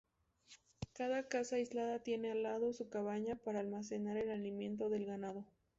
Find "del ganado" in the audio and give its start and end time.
4.89-5.45